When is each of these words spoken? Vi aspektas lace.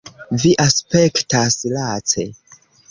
Vi 0.43 0.53
aspektas 0.63 1.61
lace. 1.77 2.29